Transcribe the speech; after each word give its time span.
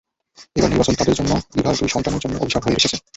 এবারের 0.55 0.71
নির্বাচন 0.71 0.95
তাঁদের 0.95 1.17
জন্য, 1.19 1.31
ইভার 1.59 1.75
দুই 1.79 1.89
সন্তানের 1.89 2.21
জন্য 2.23 2.35
অভিশাপ 2.37 2.63
হয়ে 2.65 2.77
এসেছে। 2.79 2.97